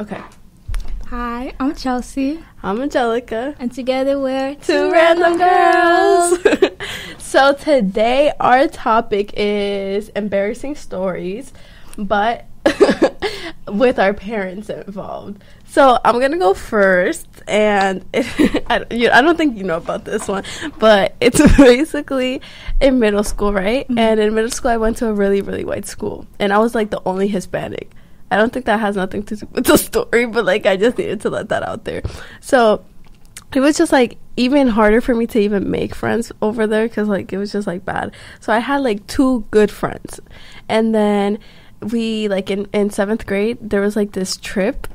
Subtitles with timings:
[0.00, 0.22] Okay.
[1.08, 3.54] Hi, I'm Chelsea, I'm Angelica.
[3.58, 6.38] and together we're Two random girls.
[7.18, 11.52] so today our topic is embarrassing stories,
[11.98, 12.46] but
[13.68, 15.44] with our parents involved.
[15.66, 20.26] So I'm gonna go first, and I, you, I don't think you know about this
[20.26, 20.44] one,
[20.78, 22.40] but it's basically
[22.80, 23.86] in middle school, right?
[23.86, 23.98] Mm-hmm.
[23.98, 26.74] And in middle school, I went to a really, really white school, and I was
[26.74, 27.90] like the only Hispanic.
[28.30, 30.98] I don't think that has nothing to do with the story, but like I just
[30.98, 32.02] needed to let that out there.
[32.40, 32.84] So
[33.54, 37.08] it was just like even harder for me to even make friends over there because
[37.08, 38.14] like it was just like bad.
[38.38, 40.20] So I had like two good friends,
[40.68, 41.38] and then
[41.80, 44.86] we like in in seventh grade there was like this trip.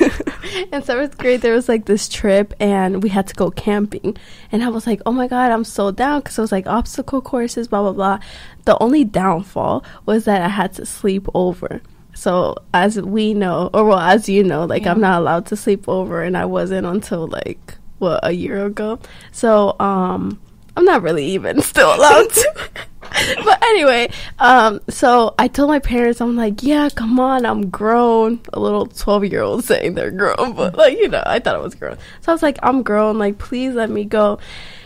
[0.72, 4.16] in seventh grade there was like this trip, and we had to go camping,
[4.52, 7.20] and I was like, oh my god, I'm so down because it was like obstacle
[7.20, 8.18] courses, blah blah blah.
[8.64, 11.82] The only downfall was that I had to sleep over.
[12.16, 15.86] So as we know, or well, as you know, like I'm not allowed to sleep
[15.86, 18.98] over, and I wasn't until like what a year ago.
[19.32, 20.40] So um,
[20.76, 22.68] I'm not really even still allowed to.
[23.44, 28.40] but anyway, um, so I told my parents, I'm like, yeah, come on, I'm grown.
[28.54, 31.58] A little 12 year old saying they're grown, but like you know, I thought I
[31.58, 31.98] was grown.
[32.22, 33.18] So I was like, I'm grown.
[33.18, 34.38] Like, please let me go.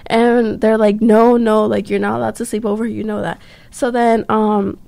[0.07, 2.85] And they're like, no, no, like you're not allowed to sleep over.
[2.85, 3.41] You know that.
[3.71, 4.79] So then, um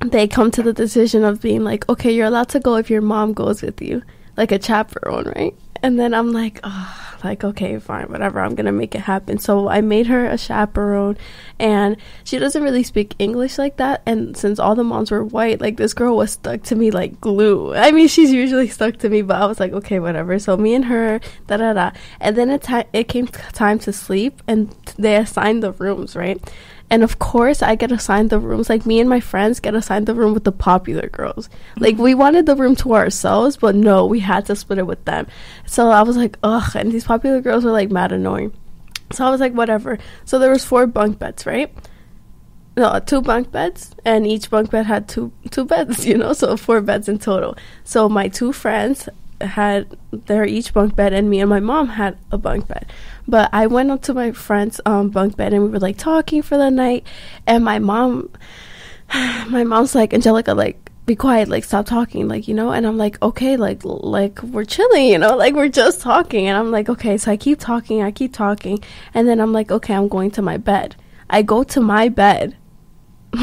[0.00, 3.02] they come to the decision of being like, okay, you're allowed to go if your
[3.02, 4.02] mom goes with you,
[4.36, 5.54] like a chaperone, right?
[5.82, 9.38] And then I'm like, oh, like, okay, fine, whatever, I'm gonna make it happen.
[9.38, 11.16] So I made her a chaperone,
[11.58, 14.02] and she doesn't really speak English like that.
[14.06, 17.20] And since all the moms were white, like, this girl was stuck to me like
[17.20, 17.74] glue.
[17.74, 20.38] I mean, she's usually stuck to me, but I was like, okay, whatever.
[20.38, 21.90] So me and her, da da da.
[22.20, 26.40] And then it, ti- it came time to sleep, and they assigned the rooms, right?
[26.90, 28.70] And of course, I get assigned the rooms.
[28.70, 31.50] Like me and my friends get assigned the room with the popular girls.
[31.76, 32.02] Like mm-hmm.
[32.02, 35.26] we wanted the room to ourselves, but no, we had to split it with them.
[35.66, 36.74] So I was like, ugh.
[36.74, 38.54] And these popular girls were like mad annoying.
[39.12, 39.98] So I was like, whatever.
[40.24, 41.72] So there was four bunk beds, right?
[42.76, 46.06] No, two bunk beds, and each bunk bed had two two beds.
[46.06, 47.56] You know, so four beds in total.
[47.82, 49.08] So my two friends
[49.40, 52.90] had their each bunk bed, and me and my mom had a bunk bed.
[53.26, 56.42] But I went up to my friend's um, bunk bed, and we were like talking
[56.42, 57.06] for the night.
[57.46, 58.30] And my mom,
[59.48, 62.70] my mom's like, Angelica, like be quiet, like stop talking, like you know.
[62.70, 66.46] And I'm like, okay, like like we're chilling, you know, like we're just talking.
[66.46, 68.78] And I'm like, okay, so I keep talking, I keep talking,
[69.14, 70.96] and then I'm like, okay, I'm going to my bed.
[71.30, 72.56] I go to my bed.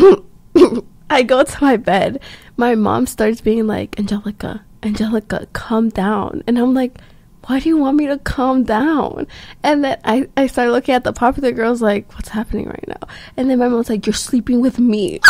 [1.10, 2.22] I go to my bed.
[2.58, 6.44] My mom starts being like, Angelica, Angelica, calm down.
[6.46, 7.00] And I'm like,
[7.48, 9.28] why do you want me to calm down?
[9.64, 13.08] And then I, I started looking at the popular girls like, what's happening right now?
[13.36, 15.20] And then my mom's like, you're sleeping with me.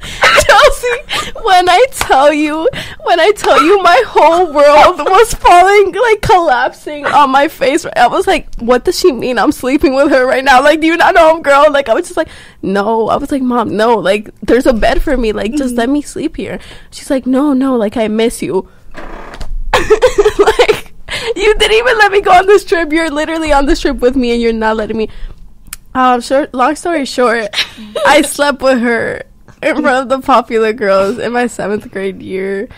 [0.00, 2.68] Chelsea, when I tell you,
[3.02, 8.06] when I tell you my whole world was falling, like collapsing on my face, I
[8.06, 10.62] was like, what does she mean I'm sleeping with her right now?
[10.62, 11.70] Like, do you not know I'm girl?
[11.70, 12.28] Like, I was just like,
[12.62, 13.08] no.
[13.08, 13.96] I was like, mom, no.
[13.96, 15.32] Like, there's a bed for me.
[15.32, 16.58] Like, just let me sleep here.
[16.90, 17.76] She's like, no, no.
[17.76, 18.68] Like, I miss you.
[18.94, 20.94] like,
[21.36, 22.92] you didn't even let me go on this trip.
[22.92, 25.08] You're literally on this trip with me, and you're not letting me.
[25.94, 26.54] Um, short.
[26.54, 27.48] Long story short,
[28.06, 29.24] I slept with her
[29.62, 32.68] in front of the popular girls in my seventh grade year,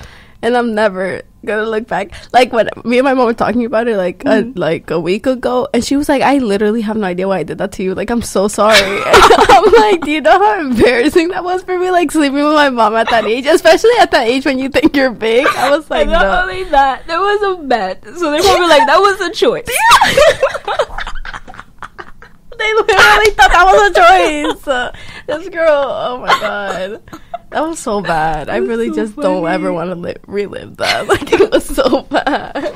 [0.43, 2.13] and I'm never gonna look back.
[2.33, 4.59] Like when me and my mom were talking about it, like a, mm-hmm.
[4.59, 7.43] like a week ago, and she was like, "I literally have no idea why I
[7.43, 7.95] did that to you.
[7.95, 8.77] Like, I'm so sorry."
[9.07, 11.91] I'm like, "Do you know how embarrassing that was for me?
[11.91, 14.97] Like sleeping with my mom at that age, especially at that age when you think
[14.97, 18.31] you're big." I was like, and not "No." only that, there was a bet, so
[18.31, 19.69] they probably like that was a choice.
[22.63, 24.97] They literally thought that was a choice.
[25.27, 27.03] This girl, oh my god.
[27.51, 28.49] That was so bad.
[28.49, 31.07] I really so just don't ever want to li- relive that.
[31.13, 32.75] Like, it was so bad.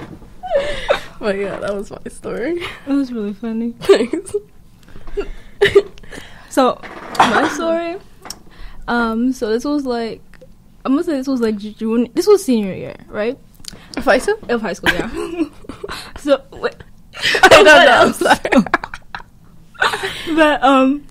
[1.18, 2.62] But yeah, that was my story.
[2.86, 3.72] It was really funny.
[3.80, 4.34] Thanks.
[6.50, 6.80] So
[7.18, 7.96] my story,
[8.88, 10.22] um, so this was like
[10.84, 12.08] I'm gonna say this was like June.
[12.14, 13.38] This was senior year, right?
[13.96, 14.38] Of high school.
[14.48, 15.10] Of high school, yeah.
[16.18, 16.76] so wait,
[17.42, 17.72] I don't know.
[17.74, 18.18] What I'm else?
[18.18, 18.64] sorry.
[20.34, 21.06] but um,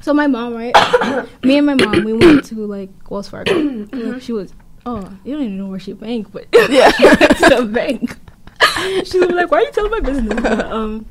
[0.00, 0.74] so my mom, right?
[1.42, 3.54] Me and my mom, we went to like Wells Fargo.
[3.92, 4.52] Like, she was,
[4.86, 6.92] oh, you don't even know where she bank, but Yeah.
[6.98, 8.16] it's a bank.
[9.04, 11.06] She was like, "Why are you telling my business?" But, um,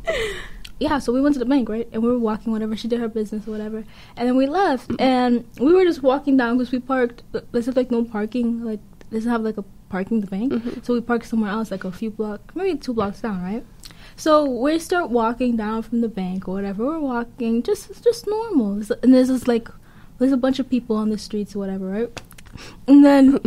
[0.80, 1.88] yeah, so we went to the bank, right?
[1.92, 2.76] And we were walking, whatever.
[2.76, 3.84] She did her business, or whatever.
[4.18, 7.24] And then we left, and we were just walking down because we parked.
[7.52, 8.64] This is like no parking.
[8.64, 8.80] Like
[9.14, 10.54] doesn't have like a parking the bank,
[10.84, 13.64] so we parked somewhere else, like a few blocks, maybe two blocks down, right?
[14.16, 16.86] So we start walking down from the bank or whatever.
[16.86, 19.68] We're walking just just normal, and there's this like
[20.20, 22.22] there's a bunch of people on the streets or whatever, right?
[22.88, 23.40] And then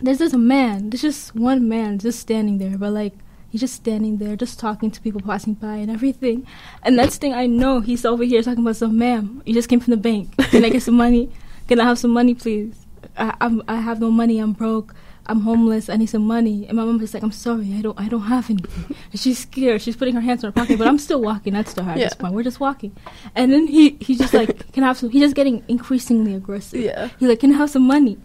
[0.00, 3.12] there's this man, there's just one man just standing there, but like
[3.50, 6.46] he's just standing there, just talking to people passing by and everything.
[6.82, 9.42] And next thing I know, he's over here talking about some ma'am.
[9.44, 10.36] You just came from the bank.
[10.50, 11.30] Can I get some money?
[11.68, 12.74] Can I have some money, please?
[13.16, 14.38] I I'm, I have no money.
[14.38, 14.94] I'm broke.
[15.26, 15.88] I'm homeless.
[15.88, 16.66] I need some money.
[16.66, 18.64] And my mom is like, I'm sorry, I don't I don't have any.
[19.12, 19.80] And she's scared.
[19.80, 21.98] She's putting her hands in her pocket, but I'm still walking That's to her at
[21.98, 22.04] Yeah.
[22.06, 22.34] this point.
[22.34, 22.94] We're just walking.
[23.36, 25.10] And then he he's just like, Can I have some?
[25.10, 26.80] He's just getting increasingly aggressive.
[26.80, 27.08] Yeah.
[27.20, 28.18] He's like, Can I have some money?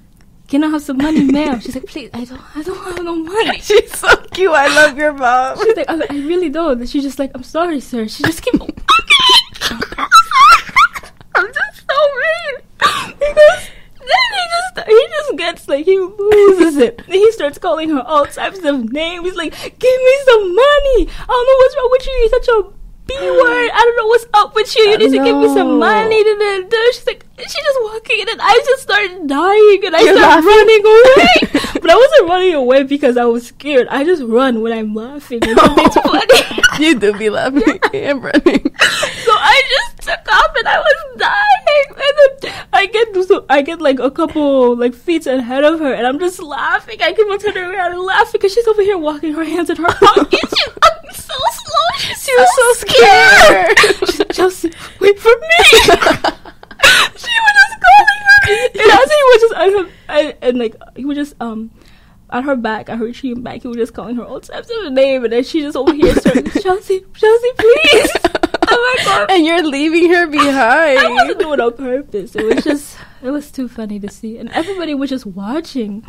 [0.47, 1.59] Can I have some money, ma'am?
[1.59, 3.59] She's like, Please, I don't I don't have no money.
[3.61, 4.49] She's so cute.
[4.51, 5.57] I love your mom.
[5.63, 6.79] She's like, I, I really don't.
[6.79, 8.07] And she's just like, I'm sorry, sir.
[8.07, 8.55] She just keep.
[11.35, 12.55] I'm just so mean
[13.19, 17.01] because then he just he just gets like he loses it.
[17.05, 19.25] And he starts calling her all types of names.
[19.25, 19.53] He's like,
[19.85, 20.99] "Give me some money.
[21.07, 22.13] I don't know what's wrong with you.
[22.21, 22.57] You're such a
[23.07, 23.69] b word.
[23.73, 24.83] I don't know what's up with you.
[24.91, 26.33] You need to give me some money." Da,
[26.73, 26.77] da.
[26.93, 30.45] She's like, she's just walking, and then I just started dying, and I You're started
[30.45, 30.57] laughing?
[30.59, 31.61] running away.
[31.87, 33.87] but I wasn't running away because I was scared.
[33.89, 35.39] I just run when I'm laughing.
[35.41, 36.59] Something's funny.
[36.85, 38.63] you do be laughing and running.
[39.23, 41.85] So I just took off and I was dying.
[41.89, 45.93] And then I get so I get like a couple like feet ahead of her,
[45.93, 47.01] and I'm just laughing.
[47.01, 49.77] I keep on turning around and laughing because she's over here walking her hands in
[49.77, 50.53] her pockets.
[50.67, 51.87] Walking so slow.
[51.99, 54.19] She's She was so scared.
[54.19, 55.63] Like, Chelsea, wait for me.
[57.15, 57.96] she was just calling
[58.47, 61.71] her, and as he was just on her, and, and like he was just um.
[62.29, 64.91] At her back, at her chin back, he was just calling her all types of
[64.91, 68.11] name, and then she just over here started, Chelsea, Chelsea, please.
[68.67, 69.31] Oh my god.
[69.31, 70.99] and you're leaving her behind.
[70.99, 72.35] I wasn't doing it on purpose.
[72.35, 76.03] It was just, it was too funny to see, and everybody was just watching.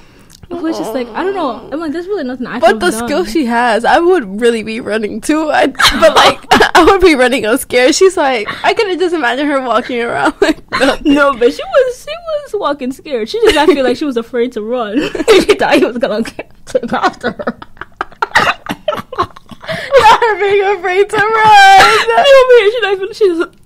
[0.51, 1.69] It was just like I don't know.
[1.71, 2.59] I'm like, there's really nothing I.
[2.59, 5.51] But the could've skill she has, I would really be running too.
[5.51, 6.41] I, but like,
[6.75, 7.45] I would be running.
[7.45, 7.95] I'm scared.
[7.95, 10.97] She's like, I could have just imagine her walking around like, no.
[11.05, 13.29] No, but she was she was walking scared.
[13.29, 14.99] She just I feel like she was afraid to run.
[15.29, 17.59] she thought he was gonna take after her.
[19.19, 22.11] Not her being afraid to run.
[22.11, 23.59] over here, she not even she's.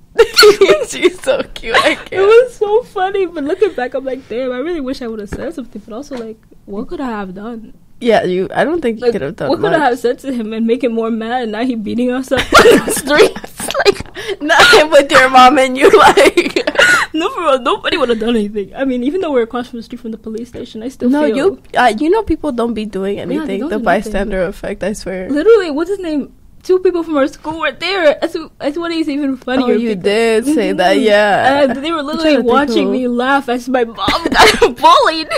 [0.90, 1.74] She's so cute.
[1.76, 5.06] I It was so funny, but looking back, I'm like, damn, I really wish I
[5.06, 5.80] would have said something.
[5.86, 6.36] But also, like,
[6.66, 7.74] what could I have done?
[8.00, 8.48] Yeah, you.
[8.52, 10.66] I don't think you could have done what could I have said to him and
[10.66, 11.44] make him more mad?
[11.44, 13.68] And now he beating us up on the streets.
[13.86, 16.58] Like, Not with your mom and you like.
[17.14, 18.74] no, for real, nobody would have done anything.
[18.74, 21.10] I mean, even though we're across from the street from the police station, I still
[21.10, 21.62] no, feel you.
[21.76, 23.60] Uh, you know, people don't be doing anything.
[23.60, 24.02] don't the do nothing.
[24.02, 24.82] bystander effect.
[24.82, 25.30] I swear.
[25.30, 26.34] literally what's his name?
[26.64, 28.18] Two people from our school were there.
[28.20, 29.74] That's, that's what is even funnier.
[29.74, 30.96] Oh, you because- did say that.
[30.96, 31.04] Mhm.
[31.04, 31.62] Yeah.
[31.62, 33.96] And they were literally watching me laugh as my mom
[34.30, 35.28] got bullied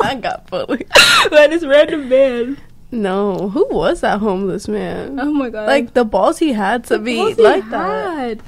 [0.00, 0.88] I got bullied.
[1.30, 2.58] by this random man.
[2.92, 5.18] No, who was that homeless man?
[5.18, 5.66] Oh my god!
[5.66, 8.38] like the balls he had to The be like that.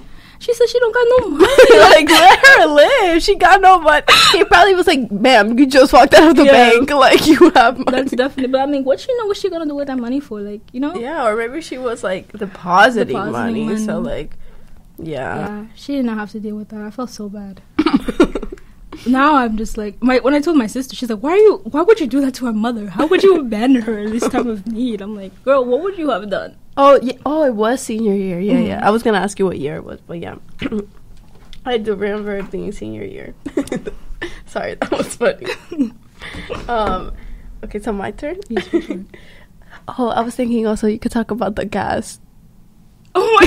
[0.40, 1.80] She said she don't got no money.
[1.80, 3.22] like let her live.
[3.22, 4.04] She got no money.
[4.32, 6.52] He probably was like, "Ma'am, you just walked out of the Yeah.
[6.70, 6.90] bank.
[6.94, 8.52] Like you have money." That's definitely.
[8.52, 9.26] But I mean, what she know?
[9.26, 10.40] What she gonna do with that money for?
[10.40, 10.94] Like, you know?
[10.94, 14.36] yeah, or maybe she was like depositing, Depositing money, So like,
[14.98, 15.36] yeah.
[15.36, 16.82] Yeah, she did not have to deal with that.
[16.82, 17.60] I felt so bad.
[19.06, 21.60] Now I'm just like my when I told my sister, she's like, "Why are you?
[21.64, 22.88] Why would you do that to her mother?
[22.88, 25.96] How would you abandon her in this time of need?" I'm like, "Girl, what would
[25.98, 27.14] you have done?" Oh, yeah.
[27.26, 28.38] Oh, it was senior year.
[28.40, 28.66] Yeah, Mhm.
[28.68, 28.86] yeah.
[28.86, 30.36] I was gonna ask you what year it was, but yeah,
[31.66, 33.34] I do remember it being senior year.
[34.46, 35.46] Sorry, that was funny.
[36.68, 37.12] um,
[37.64, 38.36] okay, so my turn.
[38.48, 38.68] Yes.
[39.96, 42.20] Oh, I was thinking also you could talk about the gas.
[43.14, 43.46] Oh my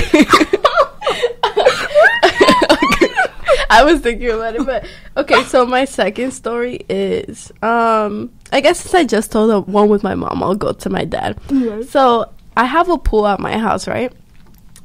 [3.78, 4.86] I was thinking about it, but
[5.16, 5.44] okay.
[5.44, 10.02] So my second story is, um, I guess since I just told the one with
[10.02, 11.38] my mom, I'll go to my dad.
[11.48, 11.88] Yes.
[11.88, 14.12] So I have a pool at my house, right?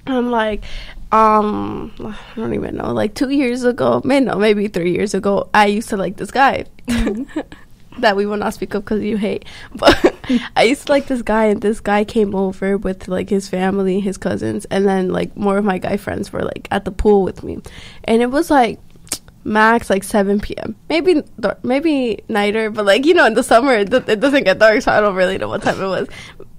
[0.05, 0.63] I'm like,
[1.11, 2.93] um, I don't even know.
[2.93, 6.31] Like two years ago, maybe no, maybe three years ago, I used to like this
[6.31, 6.65] guy
[7.99, 9.45] that we will not speak of because you hate.
[9.75, 10.15] But
[10.55, 13.99] I used to like this guy, and this guy came over with like his family,
[13.99, 17.23] his cousins, and then like more of my guy friends were like at the pool
[17.23, 17.59] with me,
[18.03, 18.79] and it was like
[19.43, 20.75] max like 7 p.m.
[20.89, 21.23] Maybe
[21.63, 24.91] maybe nighter, but like you know in the summer it, it doesn't get dark, so
[24.91, 26.07] I don't really know what time it was.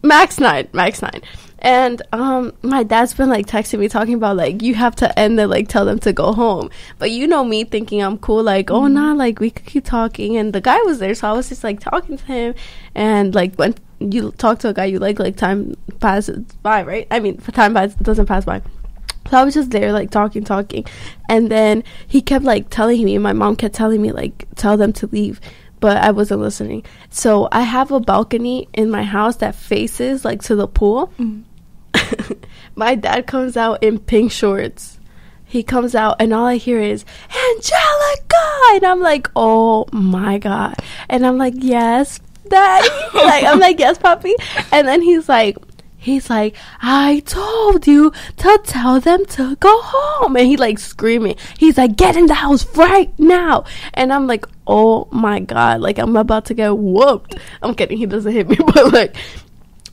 [0.03, 1.23] Max nine, max nine.
[1.61, 5.41] And um, my dad's been like texting me talking about like you have to end
[5.41, 6.71] it, like tell them to go home.
[6.99, 10.37] But you know me thinking I'm cool, like oh nah, like we could keep talking.
[10.37, 12.55] And the guy was there, so I was just like talking to him.
[12.95, 17.07] And like when you talk to a guy you like, like time passes by, right?
[17.11, 18.63] I mean, time pass doesn't pass by.
[19.31, 20.87] So I was just there, like talking, talking,
[21.29, 23.19] and then he kept like telling me.
[23.19, 25.41] My mom kept telling me like tell them to leave,
[25.81, 26.85] but I wasn't listening.
[27.11, 31.13] So I have a balcony in my house that faces like to the pool.
[31.19, 31.45] Mm.
[32.75, 34.99] my dad comes out in pink shorts.
[35.45, 40.75] He comes out and all I hear is Angelica, and I'm like, oh my god,
[41.09, 42.89] and I'm like, yes, daddy?
[43.15, 44.35] like, I'm like, yes, puppy.
[44.73, 45.57] And then he's like,
[45.97, 50.37] he's like, I told you to tell them to go home.
[50.37, 51.37] And he like screaming.
[51.59, 53.65] He's like, get in the house right now.
[53.95, 55.81] And I'm like, oh my God.
[55.81, 57.37] Like, I'm about to get whooped.
[57.63, 57.99] I'm kidding.
[57.99, 59.17] He doesn't hit me, but like,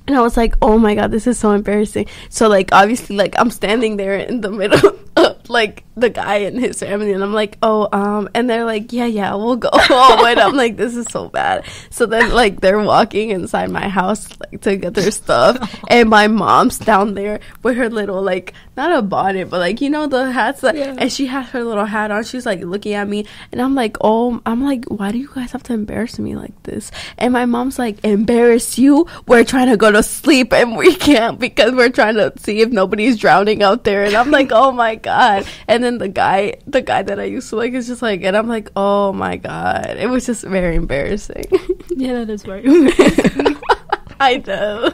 [0.08, 2.08] and I was like, oh my God, this is so embarrassing.
[2.30, 6.60] So, like, obviously, like, I'm standing there in the middle of, like, the guy and
[6.60, 10.25] his family, and I'm like, oh, um, and they're like, yeah, yeah, we'll go home.
[10.25, 11.64] and I'm like, this is so bad.
[11.90, 15.58] So then, like, they're walking inside my house, like, to get their stuff,
[15.90, 19.90] and my mom's down there with her little, like, not a bonnet, but, like, you
[19.90, 20.96] know, the hats, that, Yeah.
[20.98, 22.25] and she has her little hat on.
[22.25, 25.54] She's, like, looking at me, and I'm like, oh, I'm like, why do you guys
[25.54, 26.92] have to embarrass me like this?
[27.18, 29.08] And my mom's like, embarrass you?
[29.28, 32.70] We're trying to go to sleep, and we can't because we're trying to see if
[32.70, 34.04] nobody's drowning out there.
[34.04, 35.46] And I'm like, oh my god.
[35.70, 38.36] And then the guy, the guy that I used to like, is just like, and
[38.36, 39.96] I'm like, oh my god.
[39.98, 41.46] It was just very embarrassing.
[41.98, 42.65] Yeah, that is right.
[44.20, 44.92] I know.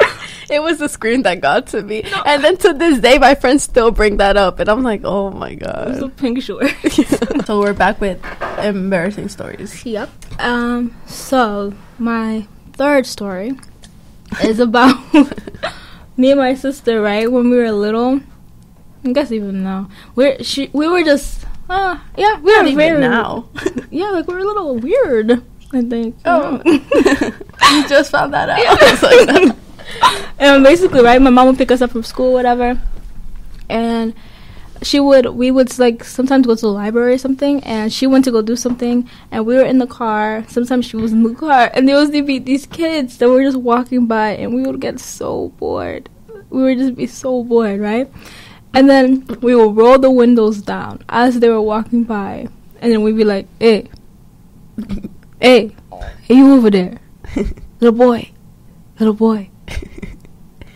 [0.50, 2.04] It was the scream that got to me.
[2.24, 4.60] And then to this day, my friends still bring that up.
[4.60, 6.70] And I'm like, oh my god!" It was a pink short.
[7.46, 8.22] so we're back with
[8.62, 9.84] embarrassing stories.
[9.84, 10.08] Yep.
[10.38, 10.94] Um.
[11.06, 13.58] So my third story
[14.44, 14.94] is about
[16.16, 17.02] me and my sister.
[17.02, 18.20] Right when we were little,
[19.06, 22.76] I guess even now, we're she we were just uh yeah we Not were even
[22.76, 23.48] very now.
[23.90, 25.42] yeah like we're a little weird.
[25.72, 26.16] I think.
[26.24, 26.62] Oh.
[26.64, 27.30] Yeah.
[27.72, 28.62] you just found that out.
[29.02, 29.56] Was
[30.38, 32.80] and basically, right, my mom would pick us up from school, whatever,
[33.68, 34.14] and
[34.82, 38.24] she would, we would like sometimes go to the library or something, and she went
[38.26, 40.44] to go do something, and we were in the car.
[40.48, 44.06] Sometimes she was in the car, and there was these kids that were just walking
[44.06, 46.08] by, and we would get so bored.
[46.50, 48.10] We would just be so bored, right?
[48.76, 52.46] And then we would roll the windows down as they were walking by,
[52.82, 53.88] and then we'd be like, "Hey,
[55.40, 55.74] hey,
[56.20, 57.00] hey, you over there,
[57.80, 58.30] little boy,
[59.00, 59.48] little boy."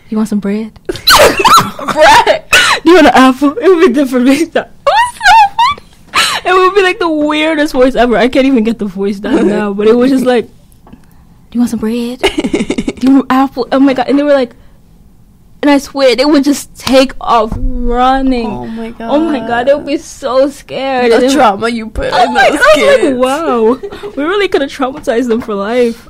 [0.09, 0.79] You want some bread?
[0.87, 2.45] Bread.
[2.83, 3.55] Do you want an apple?
[3.55, 4.27] It would be different.
[4.29, 4.61] It was so
[5.55, 6.49] funny.
[6.49, 8.17] It would be like the weirdest voice ever.
[8.17, 11.59] I can't even get the voice down now, but it was just like, "Do you
[11.59, 12.17] want some bread?
[12.17, 14.07] Do you want an apple?" Oh my god!
[14.07, 14.55] And they were like,
[15.61, 18.47] and I swear they would just take off running.
[18.47, 19.09] Oh my god.
[19.11, 19.67] Oh my god!
[19.67, 21.11] They would be so scared.
[21.11, 22.65] The trauma you put Oh in my those god!
[22.65, 23.03] I was kids.
[23.03, 26.07] like, wow, we really could have traumatized them for life.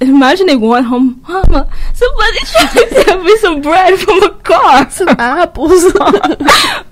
[0.00, 1.70] Imagine they went home, Mama.
[1.94, 4.90] Somebody tried to have me some bread from a car.
[4.90, 5.70] Some apples.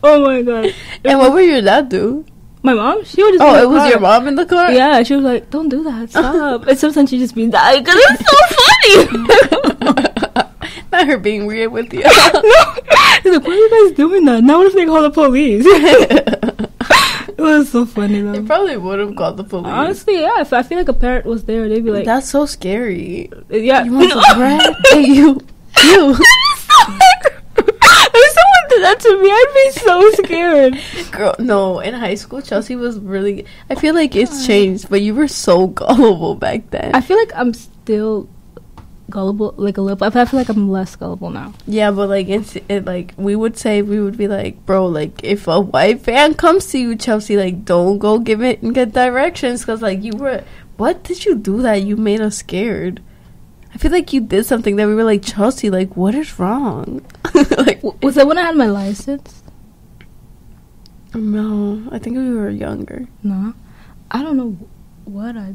[0.02, 0.74] oh my god!
[1.04, 2.24] and what would your dad do?
[2.62, 3.42] My mom, she would just.
[3.42, 3.88] Oh, it was car.
[3.88, 4.70] your mom in the car?
[4.70, 7.96] Yeah, she was like, "Don't do that, stop." and sometimes she just be dying because
[7.98, 8.36] it's so
[9.86, 10.09] funny.
[10.92, 12.00] Not her being weird with you.
[12.00, 12.08] no,
[13.22, 14.42] he's like, "Why are you guys doing that?
[14.44, 18.32] Now what if they call the police?" it was so funny though.
[18.32, 19.66] they probably would have called the police.
[19.66, 20.40] Honestly, yeah.
[20.40, 23.30] If I feel like a parent was there, they'd be like, That's so scary.
[23.32, 24.74] Uh, "Yeah, You want some bread?
[24.90, 25.40] hey, you.
[25.84, 26.14] You.
[26.14, 30.78] if someone did that to me, I'd be so scared.
[31.12, 31.78] Girl, no.
[31.80, 33.46] In high school, Chelsea was really.
[33.70, 36.94] I feel like it's changed, but you were so gullible back then.
[36.94, 38.28] I feel like I'm still
[39.10, 39.96] gullible, like a little.
[39.96, 41.52] But I feel like I'm less gullible now.
[41.66, 45.22] yeah, but like it's it, like we would say we would be like, bro, like
[45.24, 48.92] if a white fan comes to you, Chelsea, like don't go give it and get
[48.92, 50.44] directions because like you were.
[50.76, 53.02] What did you do that you made us scared?
[53.74, 57.04] I feel like you did something that we were like Chelsea, like what is wrong?
[57.58, 59.42] like was that when I had my license?
[61.14, 63.06] no, I think we were younger.
[63.22, 63.52] No,
[64.10, 64.56] I don't know
[65.04, 65.54] what I.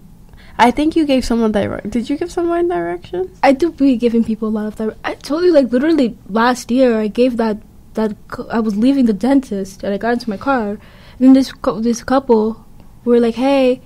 [0.58, 1.90] I think you gave someone direct.
[1.90, 3.38] Did you give someone directions?
[3.44, 4.98] I do be giving people a lot of that.
[5.04, 7.58] I told you like literally last year I gave that
[7.96, 8.16] that
[8.50, 10.80] I was leaving the dentist and I got into my car and
[11.20, 12.66] then this cou- this couple
[13.04, 13.82] were like, "Hey,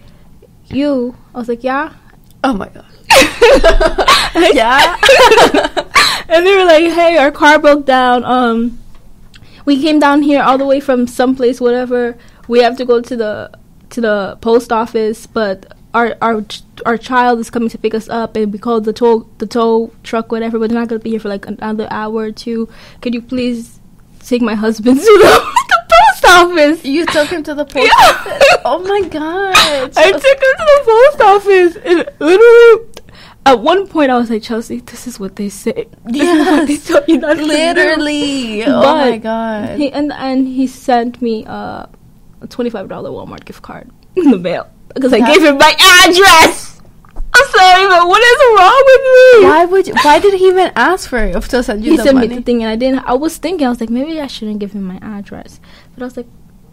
[0.67, 1.93] you." I was like, "Yeah."
[2.43, 2.85] Oh my god.
[4.53, 4.95] yeah.
[6.29, 8.23] and they were like, "Hey, our car broke down.
[8.23, 8.79] Um,
[9.65, 12.17] we came down here all the way from someplace, whatever.
[12.47, 13.51] We have to go to the
[13.91, 16.43] to the post office, but our our
[16.85, 19.91] our child is coming to pick us up, and we called the tow the tow
[20.03, 20.59] truck, whatever.
[20.59, 22.69] But they're not gonna be here for like another hour or two.
[23.01, 23.79] Could you please
[24.23, 28.09] take my husband to the, the post office?" You took him to the post Yeah.
[28.09, 28.43] office.
[28.65, 29.55] Oh my god.
[29.97, 32.85] I took him to the post office, and literally.
[33.45, 35.87] At one point, I was like, Chelsea, this is what they say.
[36.05, 36.85] This is what they Yes.
[36.87, 38.63] tell you not to do." Literally.
[38.65, 39.79] Oh my god.
[39.79, 41.87] He and and he sent me uh,
[42.41, 45.57] a twenty five dollar Walmart gift card in the mail because I That- gave him
[45.57, 45.73] my
[46.05, 46.67] address.
[47.31, 49.47] I'm sorry, but what is wrong with me?
[49.47, 52.03] why would you, why did he even ask for it to send you He the
[52.03, 52.27] sent money?
[52.27, 52.99] me the thing, and I didn't.
[53.05, 55.59] I was thinking, I was like, maybe I shouldn't give him my address,
[55.93, 56.27] but I was like,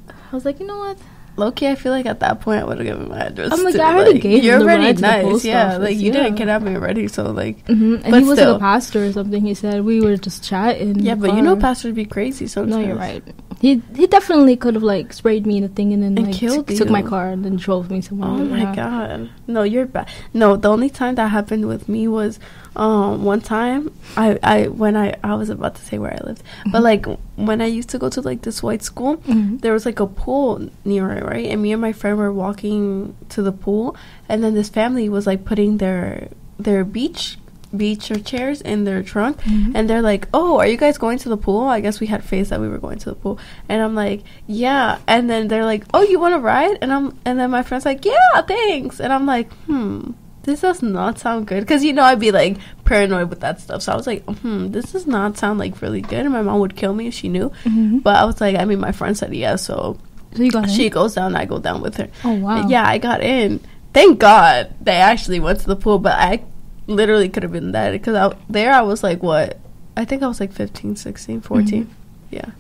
[0.08, 0.98] I was like, you know what?
[1.36, 3.52] Loki, I feel like at that point I would have given my address.
[3.52, 5.66] I'm like, to, I already gave You're already nice, yeah.
[5.76, 6.12] office, Like you yeah.
[6.14, 8.52] didn't kidnap me already, so like, hmm And he was still.
[8.52, 9.44] like a pastor or something.
[9.44, 10.98] He said we were just chatting.
[11.00, 11.14] yeah.
[11.14, 12.76] But you know, pastors be crazy sometimes.
[12.80, 13.22] No, you're right.
[13.58, 16.34] He he definitely could have like sprayed me in the thing and then And like
[16.36, 18.28] killed took my car and then drove me somewhere.
[18.28, 18.74] Oh my Yeah.
[18.74, 19.30] god.
[19.46, 20.08] No, you're bad.
[20.34, 22.38] No, the only time that happened with me was
[22.76, 26.42] um one time I I when I I was about to say where I lived.
[26.66, 26.84] But Mhm.
[26.84, 29.60] like when I used to go to like this white school, Mhm.
[29.62, 31.46] there was like a pool near it, right?
[31.46, 33.96] And me and my friend were walking to the pool
[34.28, 36.28] and then this family was like putting their
[36.60, 37.38] their beach
[37.76, 39.72] beach or chairs in their trunk Mhm.
[39.74, 42.22] and they're like, "Oh, are you guys going to the pool?" I guess we had
[42.24, 45.64] faced that we were going to the pool, and I'm like, "Yeah." And then they're
[45.64, 49.00] like, "Oh, you want to ride?" And I'm, and then my friend's like, "Yeah, thanks."
[49.00, 50.12] And I'm like, "Hmm,
[50.44, 53.82] this does not sound good," because you know I'd be like paranoid with that stuff.
[53.82, 56.60] So I was like, "Hmm, this does not sound like really good." And my mom
[56.60, 57.50] would kill me if she knew.
[57.64, 58.02] Mhm.
[58.02, 59.96] But I was like, I mean, my friend said yes, so
[60.34, 60.70] so you got in?
[60.70, 62.08] she goes down, I go down with her.
[62.24, 62.68] Oh wow.
[62.68, 63.60] Yeah, I got in.
[63.94, 66.42] Thank God they actually went to the pool, but I
[66.86, 69.58] literally could have been that because I, there I was like, what?
[69.96, 71.84] I think I was like 15, 16, 14.
[71.86, 71.88] Mhm.
[72.30, 72.50] Yeah.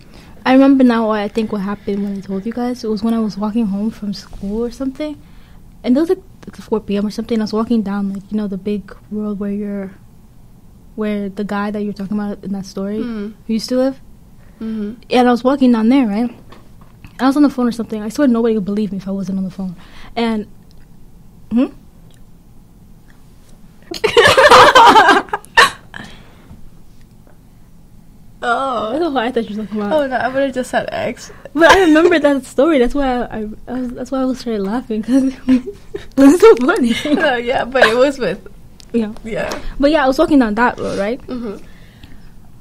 [0.44, 1.08] I remember now.
[1.08, 2.84] What I think what happened when I told you guys.
[2.84, 5.20] It was when I was walking home from school or something,
[5.82, 6.22] and it was like
[6.56, 7.04] 4 p.m.
[7.06, 7.38] or something.
[7.40, 9.90] I was walking down like you know the big road where you're,
[10.94, 13.34] where the guy that you're talking about in that story Mm.
[13.46, 14.00] who used to live.
[14.58, 16.30] hmm and I was walking down there, right?
[17.18, 18.00] I was on the phone or something.
[18.02, 19.74] I swear nobody would believe me if I wasn't on the phone.
[20.14, 20.46] And
[21.50, 21.66] hmm?
[23.94, 25.38] I
[28.42, 28.92] Oh.
[28.92, 29.92] don't know why I thought you were talking about.
[29.92, 31.32] Oh, no, I would have just said X.
[31.54, 32.78] But I remember that story.
[32.78, 35.76] That's why I, I, I was, that's why I was started laughing because it
[36.16, 36.92] was so funny.
[37.14, 38.46] no, yeah, but it was with,
[38.92, 39.12] yeah.
[39.24, 39.58] yeah.
[39.80, 41.20] But yeah, I was walking down that road, right?
[41.26, 41.64] Mm-hmm.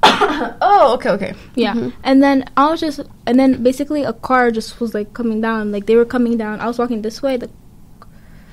[0.62, 1.34] oh, okay, okay.
[1.54, 1.74] Yeah.
[1.74, 1.92] Mhm.
[2.02, 5.72] And then I was just, and then basically a car just was like coming down.
[5.72, 6.58] Like they were coming down.
[6.60, 7.36] I was walking this way.
[7.36, 7.50] The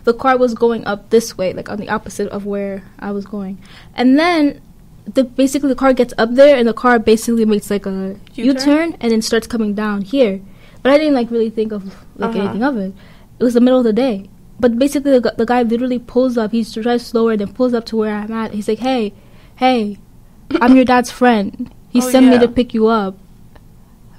[0.03, 3.25] the car was going up this way, like on the opposite of where I was
[3.25, 3.57] going.
[3.95, 4.61] And then
[5.05, 8.45] the basically the car gets up there, and the car basically makes like a U-turn?
[8.45, 10.41] U turn, and then starts coming down here.
[10.81, 11.85] But I didn't like really think of
[12.17, 12.39] like Uh-huh.
[12.41, 12.93] anything of it.
[13.39, 14.29] It was the middle of the day.
[14.59, 16.51] But basically, the, gu- the guy literally pulls up.
[16.51, 18.53] He drives slower, then pulls up to where I'm at.
[18.53, 19.13] He's like, "Hey,
[19.55, 19.97] hey,
[20.61, 21.73] I'm your dad's friend.
[21.89, 23.17] He Oh, sent me to pick you up."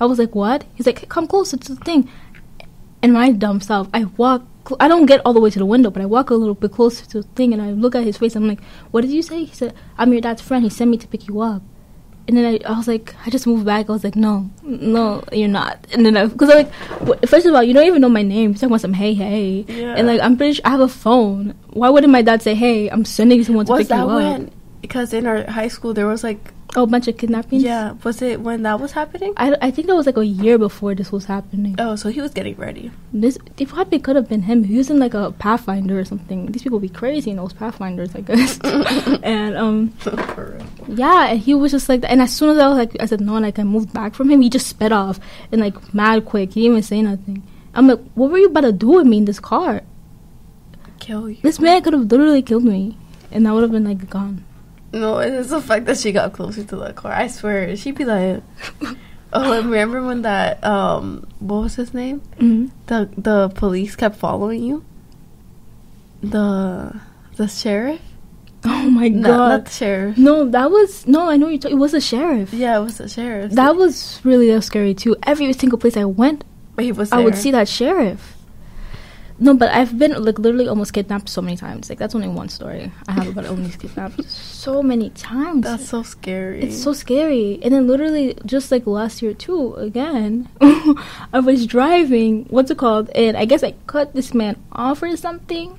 [0.01, 2.09] I was like, "What?" He's like, "Come closer to the thing."
[3.03, 4.42] And my dumb self, I walk.
[4.66, 6.55] Cl- I don't get all the way to the window, but I walk a little
[6.55, 8.35] bit closer to the thing, and I look at his face.
[8.37, 10.64] I'm like, "What did you say?" He said, "I'm your dad's friend.
[10.64, 11.62] He sent me to pick you up."
[12.27, 13.90] And then I, I was like, I just moved back.
[13.90, 15.87] I was like, no, no, you're not.
[15.92, 18.53] And then I, because I'm like, first of all, you don't even know my name.
[18.53, 19.66] You're talking about some hey, hey.
[19.68, 19.92] Yeah.
[19.94, 21.53] And like, I'm pretty sure I have a phone.
[21.74, 24.16] Why wouldn't my dad say, hey, I'm sending someone to Was pick you that up?
[24.16, 24.50] when?
[24.81, 27.63] Because in our high school there was like, Oh, a bunch of kidnappings?
[27.63, 29.33] yeah, was it when that was happening?
[29.37, 31.77] I, I think that was like a year before this was happening.
[31.79, 32.91] Oh, so he was getting ready.
[33.13, 34.65] This it probably could have been him.
[34.65, 36.47] He was in like a Pathfinder or something.
[36.47, 38.59] These people be crazy in those Pathfinders, I guess.
[39.23, 39.93] and um,
[40.89, 42.11] yeah, and he was just like, that.
[42.11, 44.15] and as soon as I was like, I said no, and like I moved back
[44.15, 45.21] from him, he just sped off
[45.53, 46.55] and like mad quick.
[46.55, 47.43] He didn't even say nothing.
[47.75, 49.83] I'm like, what were you about to do with me in this car?
[50.99, 51.39] Kill you.
[51.43, 52.97] This man could have literally killed me,
[53.31, 54.45] and I would have been like gone.
[54.94, 57.12] No, it's the fact that she got closer to the car.
[57.12, 58.42] I swear, she'd be like,
[59.33, 62.20] "Oh, remember when that um, what was his name?
[62.38, 64.85] hmm The the police kept following you.
[66.22, 67.00] The
[67.37, 68.00] the sheriff?
[68.64, 69.20] Oh my god!
[69.28, 70.16] not the sheriff.
[70.16, 71.28] No, that was no.
[71.28, 71.59] I know you.
[71.59, 72.52] T- it was a sheriff.
[72.54, 73.52] Yeah, it was the sheriff.
[73.52, 75.16] That was really uh, scary too.
[75.24, 77.12] Every single place I went, but he was.
[77.12, 78.34] I would see that sheriff.
[79.38, 81.88] No, but I've been like literally almost kidnapped so many times.
[81.88, 85.62] Like that's only one story I have about almost kidnapped so many times.
[85.64, 86.62] That's so scary.
[86.62, 87.59] it's so scary.
[87.62, 90.49] And then literally just like last year too, again,
[91.33, 92.44] I was driving.
[92.49, 93.11] What's it called?
[93.11, 95.79] And I guess I cut this man off or something.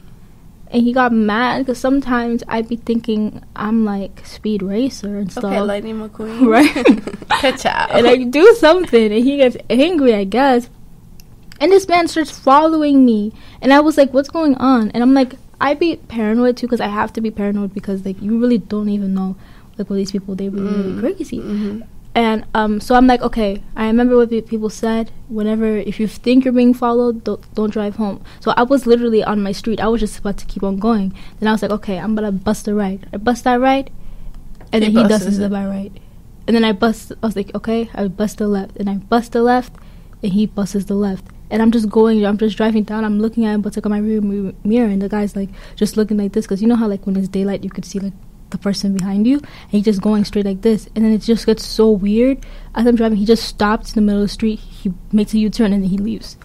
[0.72, 5.46] And he got mad because sometimes I'd be thinking I'm like speed racer and stuff.
[5.46, 6.46] okay, Lightning McQueen.
[6.50, 7.30] Right.
[7.30, 7.88] Ka-chow.
[7.92, 10.70] and I do something, and he gets angry, I guess.
[11.60, 15.14] And this man starts following me, and I was like, "What's going on?" And I'm
[15.14, 18.58] like, I'd be paranoid too, because I have to be paranoid because like you really
[18.58, 19.36] don't even know
[19.78, 20.78] like what these people they really Mm.
[20.78, 21.80] really crazy." hmm
[22.16, 25.12] And um, so I'm like, okay, I remember what people said.
[25.28, 28.24] Whenever if you think you're being followed, don't, don't drive home.
[28.40, 29.82] So I was literally on my street.
[29.82, 31.12] I was just about to keep on going.
[31.40, 33.02] Then I was like, okay, I'm gonna bust a right.
[33.14, 33.90] I bust that right,
[34.72, 35.92] and He then he busts the by right.
[36.48, 37.12] And then I bust.
[37.22, 39.74] I was like, okay, I bust the left, and I bust the left,
[40.24, 41.26] and he busts the left.
[41.50, 42.26] And I'm just going.
[42.26, 43.06] I'm just driving down.
[43.06, 45.96] I'm looking at him, but like on my rear mirror, and the guy's like just
[45.96, 48.14] looking like this because you know how like when it's daylight, you could see like
[48.50, 51.46] the person behind you, and he's just going straight like this, and then it just
[51.46, 52.44] gets so weird.
[52.74, 54.60] As I'm driving, he just stops in the middle of the street.
[54.60, 56.38] He makes a U-turn and then he leaves.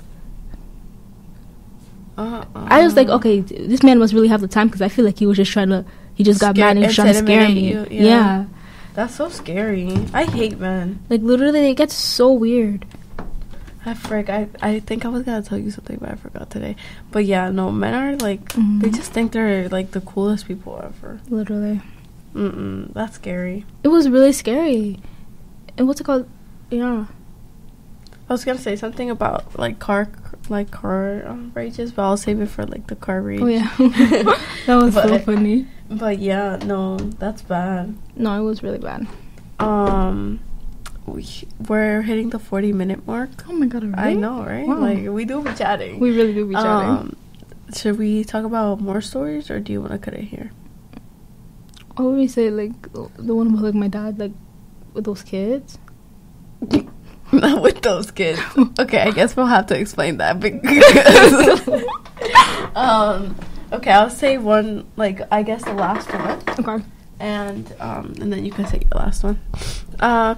[2.18, 2.44] Uh-uh.
[2.54, 3.16] I was like, uh-uh.
[3.16, 5.52] okay, this man must really have the time because I feel like he was just
[5.52, 5.84] trying to.
[6.14, 7.72] He just got Scare- mad and was trying to scare me.
[7.72, 8.02] you, yeah.
[8.02, 8.44] yeah.
[8.94, 9.88] That's so scary.
[10.12, 11.00] I hate men.
[11.08, 12.84] like literally, it gets so weird.
[13.86, 14.28] I frick.
[14.28, 16.76] I I think I was gonna tell you something, but I forgot today.
[17.10, 18.82] But yeah, no, men are like Mhm.
[18.82, 21.20] they just think they're like the coolest people ever.
[21.30, 21.80] Literally,
[22.34, 22.92] Mm-mm.
[22.92, 23.64] That's scary.
[23.82, 25.00] it was really scary.
[25.78, 26.28] And what's it called?
[26.70, 27.06] Yeah.
[28.28, 30.08] I was gonna say something about like car
[30.48, 33.40] like car um, rages, but I'll save it for like the car rage.
[33.42, 33.70] Oh yeah,
[34.66, 35.66] that was so funny.
[35.88, 37.96] But yeah, no, that's bad.
[38.14, 39.06] No, it was really bad.
[39.58, 40.38] Um,
[41.14, 41.26] we,
[41.68, 43.30] we're hitting the forty minute mark.
[43.48, 44.66] Oh my god, I know, right?
[44.66, 44.80] Wow.
[44.80, 45.98] Like we do be chatting.
[46.00, 46.88] We really do be chatting.
[46.90, 47.16] Um,
[47.74, 50.50] should we talk about more stories, or do you want to cut it here?
[51.96, 52.50] What would we say?
[52.50, 54.32] Like the one about like my dad, like
[54.94, 55.78] with those kids.
[57.32, 58.40] Not with those kids.
[58.78, 61.84] Okay, I guess we'll have to explain that because.
[62.74, 63.36] um.
[63.72, 64.90] Okay, I'll say one.
[64.96, 66.42] Like I guess the last one.
[66.58, 66.84] Okay.
[67.20, 69.38] and um, and then you can say your last one.
[70.00, 70.34] Uh,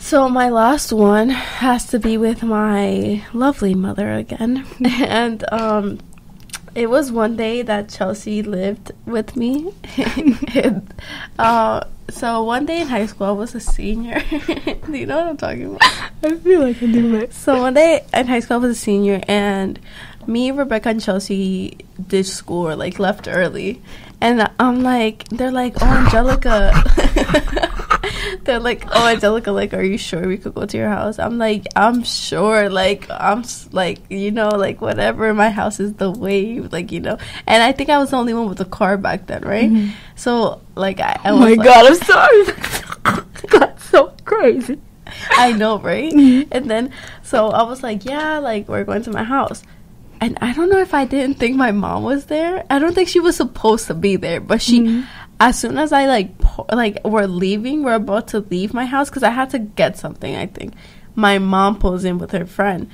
[0.00, 6.00] so my last one has to be with my lovely mother again, and um,
[6.74, 9.72] it was one day that Chelsea lived with me.
[10.56, 10.94] And,
[11.38, 14.20] uh, so one day in high school, I was a senior.
[14.30, 15.82] Do you know what I'm talking about?
[16.24, 17.32] I feel like I do it.
[17.32, 19.78] So one day in high school, I was a senior, and
[20.26, 23.80] me, Rebecca, and Chelsea ditched school or like left early.
[24.20, 26.72] And I'm like, they're like, oh, Angelica.
[28.44, 31.18] they're like, oh, Angelica, like, are you sure we could go to your house?
[31.18, 32.68] I'm like, I'm sure.
[32.70, 35.32] Like, I'm like, you know, like, whatever.
[35.34, 36.72] My house is the wave.
[36.72, 37.18] like, you know.
[37.46, 39.70] And I think I was the only one with a car back then, right?
[39.70, 39.92] Mhm.
[40.16, 41.94] So, like, I, I Oh my like- god, I'm
[43.14, 43.24] sorry.
[43.50, 44.78] That's so crazy.
[45.32, 46.12] I know, right?
[46.12, 46.48] Mhm.
[46.52, 49.62] And then, so I was like, yeah, like, we're going to my house.
[50.22, 52.64] And I don't know if I didn't think my mom was there.
[52.68, 55.06] I don't think she was supposed to be there, but she, Mhm.
[55.40, 59.08] As soon as I like, po- like, we're leaving, we're about to leave my house
[59.08, 60.36] because I had to get something.
[60.36, 60.74] I think
[61.14, 62.90] my mom pulls in with her friend,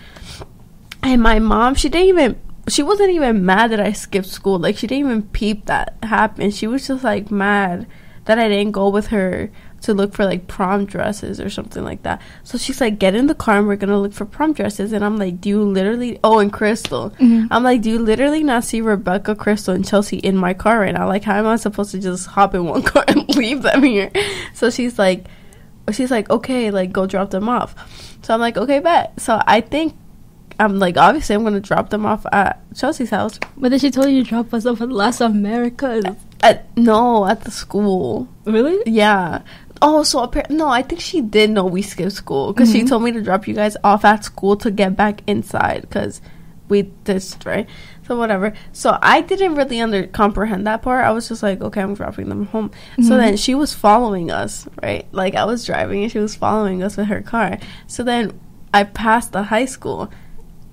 [1.02, 4.58] and my mom, she didn't even, she wasn't even mad that I skipped school.
[4.58, 6.54] Like, she didn't even peep that happened.
[6.54, 7.86] She was just like mad
[8.26, 9.50] that I didn't go with her
[9.86, 12.20] to look for like prom dresses or something like that.
[12.44, 14.92] So she's like, get in the car and we're gonna look for prom dresses.
[14.92, 16.20] And I'm like, do you literally?
[16.22, 17.10] Oh, and Crystal.
[17.18, 17.48] Mhm.
[17.50, 20.94] I'm like, do you literally not see Rebecca, Crystal, and Chelsea in my car right
[20.94, 21.08] now?
[21.08, 24.10] Like, how am I supposed to just hop in one car and leave them here?
[24.54, 25.24] So she's like,
[25.92, 27.74] she's like, okay, like go drop them off.
[28.22, 29.18] So I'm like, okay, bet.
[29.20, 29.94] So I think.
[30.58, 33.38] I'm like obviously I'm gonna drop them off at Chelsea's house.
[33.58, 36.02] But then she told you to drop us off at Las Americas.
[36.42, 38.26] At no, at the school.
[38.46, 38.78] Really?
[38.86, 39.42] Yeah.
[39.82, 42.88] Oh, so appar- no, I think she did know we skipped school because she Mhm.
[42.88, 46.20] told me to drop you guys off at school to get back inside because
[46.68, 47.68] we ditched, right?
[48.06, 48.54] So whatever.
[48.72, 51.04] So I didn't really under comprehend that part.
[51.04, 52.70] I was just like, okay, I'm dropping them home.
[53.02, 53.18] So Mhm.
[53.18, 55.06] then she was following us, right?
[55.12, 57.58] Like I was driving and she was following us with her car.
[57.86, 58.32] So then
[58.72, 60.10] I passed the high school.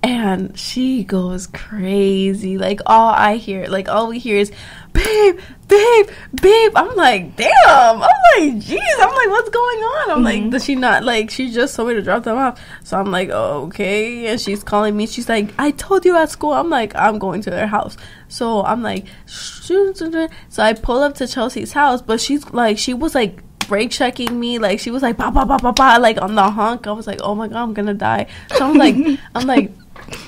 [0.02, 2.58] And she goes crazy.
[2.58, 4.52] Like all I hear, like all we hear is,
[4.94, 6.06] "Babe, babe,
[6.40, 10.50] babe." I'm like, "Damn!" I'm like, "Jeez!" I'm like, "What's going on?" I'm like, Mhm.
[10.52, 13.28] "Does she not like?" She just told me to drop them off, so I'm like,
[13.30, 15.06] "Okay." And she's calling me.
[15.06, 17.96] She's like, "I told you at school." I'm like, "I'm going to their house."
[18.28, 23.14] So I'm like, so I pull up to Chelsea's house, but she's like, she was
[23.14, 26.34] like brake checking me like she was like ba ba ba ba ba like on
[26.34, 28.26] the honk i was like oh my god i'm gonna die
[28.56, 28.94] so i'm like
[29.34, 29.72] i'm like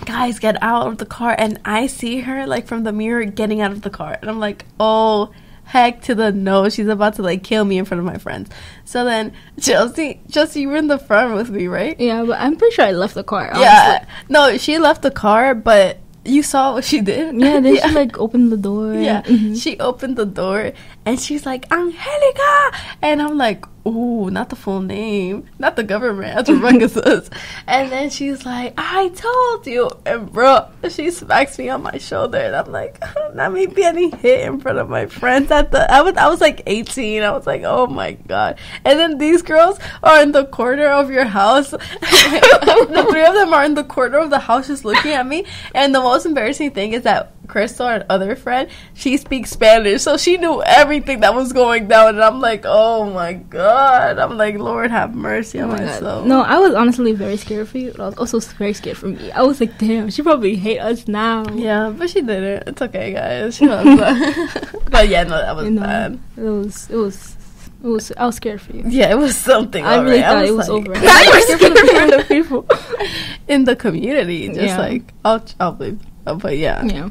[0.05, 3.61] guys get out of the car and i see her like from the mirror getting
[3.61, 5.31] out of the car and i'm like oh
[5.65, 8.49] heck to the no she's about to like kill me in front of my friends
[8.85, 12.57] so then chelsea chelsea you were in the front with me right Yeah, but I'm
[12.57, 13.49] pretty sure I left the car.
[13.49, 13.62] Honestly.
[13.65, 17.95] yeah no she left the car but you saw what she did Yeah, then she
[17.95, 18.95] like opened the door.
[18.95, 19.61] yeah, Mhm.
[19.61, 20.73] she opened the door
[21.05, 22.73] and she's like, Angelica!
[23.03, 27.31] And I'm like, ooh, not the full name, not the government, as Rebecca says.
[27.66, 29.90] And then she's like, I told you.
[30.05, 33.01] And bro, she smacks me on my shoulder and I'm like,
[33.35, 36.40] not me getting hit in front of my friends at the, I was, I was
[36.40, 37.22] like 18.
[37.22, 38.59] I was like, oh my God.
[38.85, 41.70] And then these girls are in the corner of your house.
[41.70, 45.44] the three of them are in the corner of the house just looking at me.
[45.75, 50.17] And the most embarrassing thing is that Crystal, our other friend, she speaks Spanish, so
[50.17, 52.17] she knew everything that was going down.
[52.17, 54.19] And I'm like, oh my god!
[54.19, 56.27] I'm like, Lord have mercy on Oh my my God.
[56.27, 59.09] No, I was honestly very scared for you, but I was also very scared for
[59.09, 59.31] me.
[59.33, 61.45] I was like, damn, she probably hate us now.
[61.55, 62.69] Yeah, but she didn't.
[62.69, 63.57] It's okay, guys.
[63.57, 64.81] She loves that.
[64.91, 66.19] but yeah, no, that was You know, bad.
[66.37, 67.37] It was, it was,
[67.83, 68.13] it was.
[68.17, 68.85] I was scared for you.
[68.87, 69.85] Yeah, it was something.
[69.85, 70.25] I really alright.
[70.25, 70.93] thought it was like- over.
[71.07, 72.67] Now you were scared for the people.
[73.49, 74.49] in the community.
[74.49, 74.79] Just Yeah.
[74.79, 75.79] like I'll, I'll.
[76.27, 76.83] Uh, but yeah.
[76.85, 77.11] Yeah.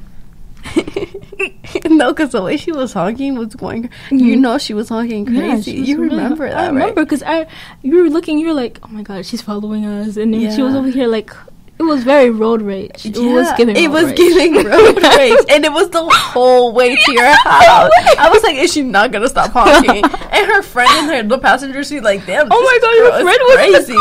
[1.89, 3.83] no, because the way she was honking was going.
[4.09, 4.41] You mm-hmm.
[4.41, 5.73] know, she was honking crazy.
[5.73, 6.95] she was you really- remember that, I remember right?
[6.95, 7.47] because I
[7.81, 8.39] you were looking.
[8.39, 11.07] You were like, oh my god, she's following us, and then she was over here
[11.07, 11.31] like.
[11.77, 13.05] It was very road rage.
[13.05, 13.75] It was Yeah, giving.
[13.75, 14.15] It road was rage.
[14.15, 17.91] giving road rage, and it was the whole way to your house.
[18.17, 21.37] I was like, "Is she not gonna stop honking?" And her friend in her the
[21.37, 23.99] passenger seat, like, "Damn, Oh my God, your friend was- crazy."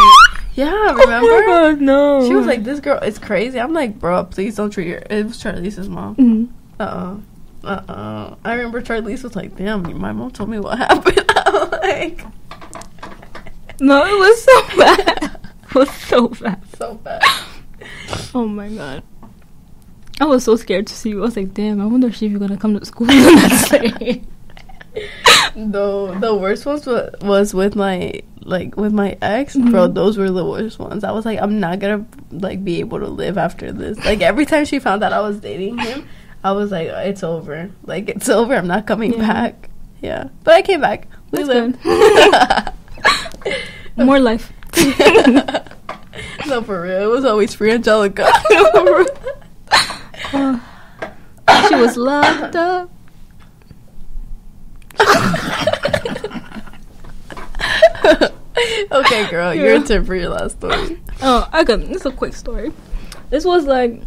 [0.54, 1.26] Yeah, Oh remember?
[1.28, 2.26] my god, no.
[2.28, 5.26] She was like, "This girl is crazy." I'm like, "Bro, please don't treat her." It
[5.26, 6.16] was Charlize's mom.
[6.16, 6.48] Mhm.
[6.80, 7.16] Uh uh.
[7.66, 8.36] Uh uh.
[8.44, 12.24] I remember Charlize was like, "Damn, my mom told me what happened." I'm like,
[13.80, 15.40] no, it was so bad.
[15.64, 16.62] It was so bad.
[16.78, 17.22] so bad.
[18.34, 19.02] Oh my god.
[20.20, 21.18] I was so scared to see you.
[21.18, 24.22] I was like, damn, I wonder if she's gonna come to school the next day.
[25.56, 29.70] The the worst ones wa- was with my like with my ex, Mhm.
[29.70, 29.86] bro.
[29.88, 31.04] Those were the worst ones.
[31.04, 33.98] I was like, I'm not gonna like be able to live after this.
[34.04, 36.06] Like every time she found out I was dating him,
[36.42, 37.70] I was like, it's over.
[37.86, 38.54] Like it's over.
[38.54, 39.18] I'm not coming Yeah.
[39.32, 39.70] back.
[40.02, 41.06] Yeah, but I came back.
[41.30, 41.78] We That's lived.
[43.96, 44.52] More life.
[46.46, 47.02] no, for real.
[47.02, 48.26] It was always free Angelica.
[51.46, 52.90] Uh, she was locked up.
[58.94, 59.62] Okay, girl, Yeah.
[59.64, 61.00] your turn for your last story.
[61.22, 61.76] Oh, okay.
[61.76, 62.72] this is a quick story.
[63.30, 64.00] This was like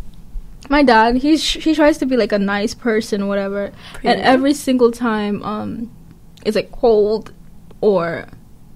[0.70, 1.18] my dad.
[1.18, 3.72] He sh- he tries to be like a nice person, or whatever.
[3.94, 4.08] Pretty.
[4.08, 5.92] And every single time, um,
[6.46, 7.34] it's like cold
[7.82, 8.26] or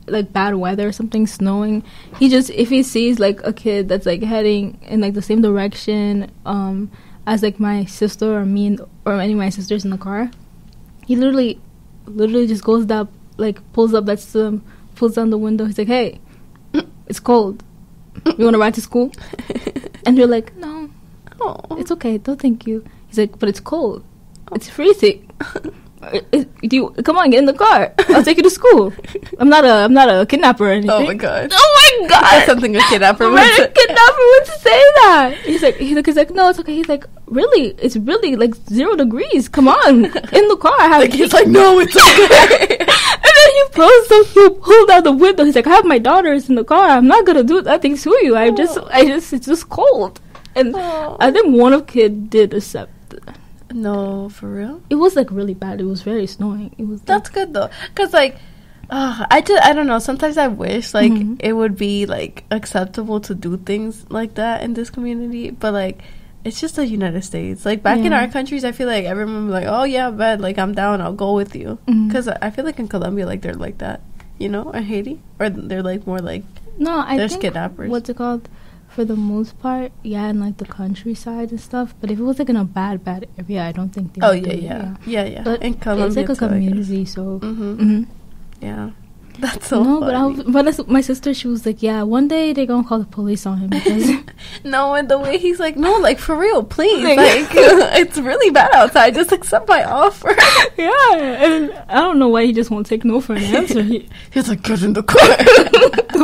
[0.08, 1.84] like bad weather, or something snowing.
[2.18, 5.42] He just if he sees like a kid that's like heading in like the same
[5.42, 6.92] direction, um,
[7.28, 10.32] as like my sister or me and, or any of my sisters in the car,
[11.06, 11.60] he literally,
[12.06, 14.64] literally just goes up, like pulls up that's um,
[15.02, 15.66] pulls down the window.
[15.66, 16.20] He's like, "Hey,
[17.10, 17.64] it's cold.
[18.38, 19.12] You want to ride to school?"
[20.06, 20.90] And you're like, "No,
[21.42, 22.18] oh, it's okay.
[22.20, 24.06] Don't thank you." He's like, "But it's cold.
[24.54, 25.26] It's freezing.
[26.66, 27.30] Do you come on?
[27.30, 27.94] Get in the car.
[28.10, 28.94] I'll take you to school.
[29.38, 31.50] I'm not a I'm not a kidnapper or anything." oh my god.
[31.54, 32.22] Oh my god!
[32.22, 33.64] That's something a kidnapper would say.
[33.64, 35.38] a kidnapper would say that.
[35.46, 36.76] He's like, he's like, he's like, no, it's okay.
[36.76, 37.74] He's like, really?
[37.78, 39.50] It's really like zero degrees.
[39.50, 40.06] Come on,
[40.40, 40.80] in the car.
[40.80, 41.02] Have.
[41.02, 42.86] Like he's like, no, it's okay.
[43.68, 45.44] He pulls up, he pulled out the window.
[45.46, 46.90] He's like, I have my daughters in the car.
[46.90, 48.36] I'm not gonna do nothing to you.
[48.36, 48.88] I just, Oh.
[48.92, 50.20] I just, it's just cold.
[50.56, 51.18] And Oh.
[51.20, 52.92] I think one of kid did accept.
[53.74, 54.82] no, for real.
[54.90, 55.80] It was like really bad.
[55.80, 56.76] It was very snowing.
[56.78, 57.02] It was.
[57.02, 58.38] That's good though, cause like,
[58.90, 60.00] uh, I just I don't know.
[60.00, 61.38] Sometimes I wish like Mhm.
[61.40, 66.02] it would be like acceptable to do things like that in this community, but like.
[66.44, 67.66] It's just the United States.
[67.66, 70.74] Like back in our countries, I feel like everyone like, "Oh yeah, bet like I'm
[70.74, 71.00] down.
[71.02, 74.02] I'll go with you." Because I feel like in Colombia, like they're like that,
[74.40, 76.44] you know, or Haiti, or they're like more like
[76.78, 77.90] no, I there's think kidnappers.
[77.92, 78.50] what's it called?
[78.90, 81.94] For the most part, yeah, in like the countryside and stuff.
[82.02, 84.22] But if it was like in a bad, bad area, I don't think they.
[84.22, 85.44] oh would yeah, it, yeah, yeah, yeah.
[85.44, 86.68] But in Colombia, it's like a too, I guess.
[86.68, 87.40] community, so.
[87.40, 87.78] Mhm.
[87.78, 88.08] Mhm.
[88.62, 88.90] Yeah,
[89.40, 92.28] that's so no, but I was, but that's- my sister, she was like, "Yeah, one
[92.28, 94.10] day they're gonna call the police on him because
[94.64, 97.48] no, and the way he's like, no, like for real, please, Like- like
[98.02, 99.16] it's really bad outside.
[99.16, 100.36] Just accept my offer.
[100.78, 103.82] yeah." And I don't know why he just won't take no for an answer.
[103.82, 105.28] He He's like, get in the car.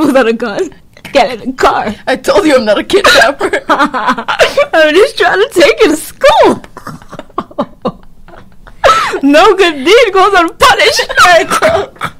[0.06, 0.70] without a gun,
[1.14, 1.96] get in the car.
[2.06, 3.64] I told you I'm not a kidnapper.
[3.70, 6.62] I'm just trying to take you to school.
[9.24, 12.14] no good deed goes unpunished.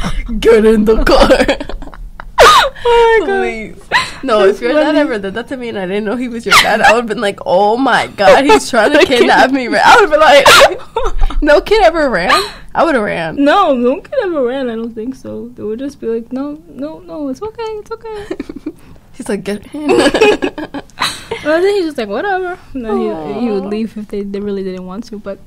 [0.40, 1.88] get in the car.
[2.40, 3.42] oh my god.
[3.42, 4.22] Please.
[4.22, 6.28] No, That's if your dad ever did that to me and I didn't know he
[6.28, 9.52] was your dad, I would have been like, oh my god, he's trying to kidnap
[9.52, 9.68] me.
[9.68, 12.30] I would have been like, no kid ever ran.
[12.74, 13.36] I would have ran.
[13.36, 14.68] No, no kid ever ran.
[14.68, 15.48] I don't think so.
[15.48, 18.26] They would just be like, no, no, no, it's okay, it's okay.
[19.12, 19.88] He's like, get in.
[21.44, 22.58] Well, then he's just like, whatever.
[22.74, 25.18] And then he, he would leave if they, they really didn't want to.
[25.18, 25.38] But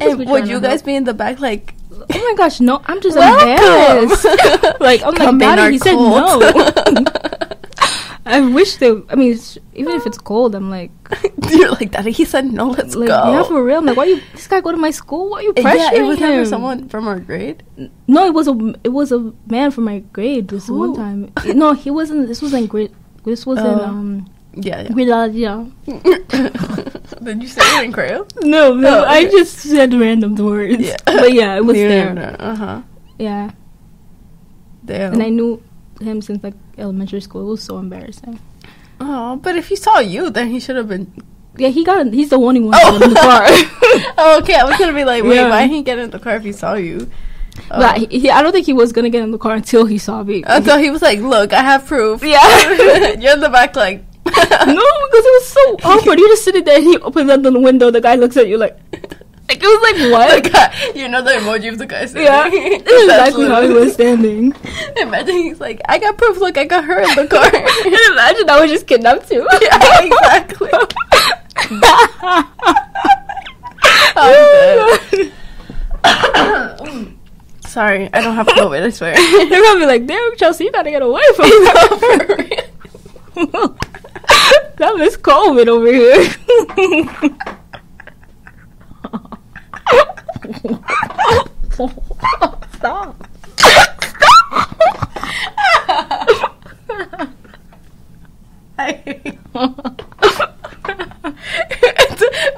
[0.00, 0.86] and would you guys help.
[0.86, 2.80] be in the back like, Oh my gosh, no!
[2.86, 3.48] I'm just Welcome.
[3.48, 4.24] embarrassed.
[4.80, 6.40] like I'm like, Come Daddy, he said no.
[8.26, 8.90] I wish they.
[9.08, 9.36] I mean,
[9.74, 10.92] even if it's cold, I'm like,
[11.50, 13.32] You're like, Daddy, he said no, let's like go.
[13.32, 13.78] yeah, for real.
[13.78, 14.20] I'm like, why you?
[14.32, 15.30] This guy go to my school?
[15.30, 16.28] Why are you pressuring yeah, it was him?
[16.28, 17.62] never someone from our grade.
[18.06, 20.48] No, it was a it was a man from my grade.
[20.48, 20.78] This Who?
[20.78, 21.32] one time.
[21.56, 22.28] No, he wasn't.
[22.28, 22.92] This wasn't great.
[23.24, 23.84] This wasn't, Oh.
[23.84, 25.34] um Yeah, grade.
[25.34, 25.64] Yeah.
[27.22, 28.26] Did you say it in Creole?
[28.42, 29.30] No, no, Oh, I okay.
[29.30, 30.78] just said random words.
[30.80, 30.96] Yeah.
[31.06, 32.36] but yeah, it was there.
[32.38, 32.82] Uh huh.
[33.18, 33.50] Yeah,
[34.84, 35.12] Damn.
[35.14, 35.62] and I knew
[36.00, 37.42] him since like elementary school.
[37.48, 38.40] It was so embarrassing.
[39.00, 41.12] Oh, but if he saw you, then he should have been.
[41.56, 42.00] Yeah, he got.
[42.00, 42.94] In, He's the only one Oh.
[42.94, 43.44] in the car.
[44.16, 44.54] oh, okay.
[44.56, 45.48] I was gonna be like, wait, Yeah.
[45.50, 47.10] why didn't he get in the car if he saw you?
[47.70, 47.78] Oh.
[47.78, 49.98] But he, he- I don't think he was gonna get in the car until he
[49.98, 50.42] saw me.
[50.46, 52.22] Until he was like, look, I have proof.
[52.24, 53.12] Yeah.
[53.18, 54.04] You're in the back, like.
[54.34, 56.18] because it was so awkward.
[56.18, 57.90] You're just sitting there and he opens up the window.
[57.90, 60.44] The guy looks at you like, like it was like what?
[60.44, 62.22] The guy, you know the emoji of the guy sitting.
[62.22, 64.54] yeah, this is exactly how he was standing.
[64.96, 66.38] Imagine he's like, I got proof.
[66.38, 67.44] Look, I got her in the car.
[67.44, 69.46] and imagine I was just kidnapped too.
[69.60, 70.70] yeah, exactly.
[70.72, 70.86] Oh,
[74.16, 75.32] I'm.
[77.66, 78.82] Sorry, I don't have COVID.
[78.82, 79.14] I swear.
[79.14, 81.48] They're gonna be like, damn, Chelsea, you gotta get away from
[83.52, 83.76] No,
[84.50, 84.76] that.
[84.76, 84.90] for real.
[84.90, 86.24] that was COVID over here.
[92.76, 93.26] Stop.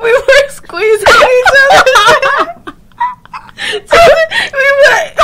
[0.02, 2.74] We were squeezing each other.
[4.52, 5.21] we were.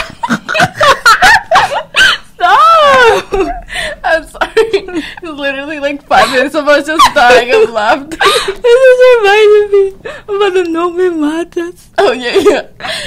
[4.19, 5.03] I'm sorry.
[5.23, 8.17] Literally, like five minutes of us just dying of laughter.
[8.17, 9.89] this is reminding me
[10.23, 11.89] about the No Me Matas.
[11.99, 12.67] Oh yeah, yeah.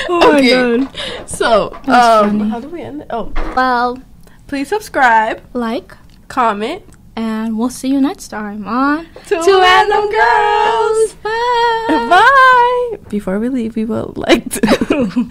[0.09, 0.55] Oh Okay.
[0.77, 1.29] my god.
[1.29, 2.49] So, That's um, funny.
[2.49, 3.07] how do we end it?
[3.09, 4.01] Oh, Well,
[4.47, 5.95] please subscribe, like,
[6.27, 6.83] comment.
[7.15, 11.13] and we'll see you next time on Two, Two random girls.
[11.23, 12.07] Bye.
[12.09, 12.97] Bye.
[13.09, 15.29] Before we leave, we would like to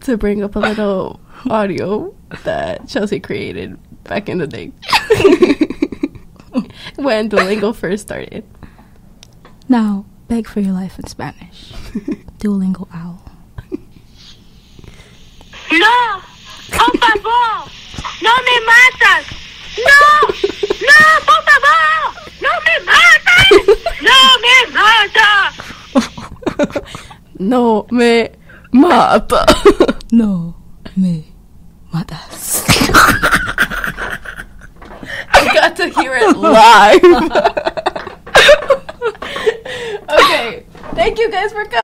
[0.00, 3.78] to bring up a little audio that Chelsea created
[4.10, 4.66] back in the day
[6.96, 8.42] when Duolingo first started.
[9.68, 11.70] Now, beg for your life in Spanish.
[12.42, 13.22] Duolingo owl.
[15.70, 16.20] No,
[16.72, 17.70] por favor,
[18.20, 19.30] no me matas.
[19.78, 20.02] No,
[20.90, 23.62] no, por favor, no me matas.
[24.02, 25.46] No me matas.
[27.38, 28.32] No me
[28.72, 29.46] mata.
[30.10, 30.56] No
[30.96, 31.24] me
[31.92, 32.64] matas.
[35.32, 37.02] I got to hear it live.
[40.10, 40.64] okay.
[40.94, 41.70] Thank you guys for coming.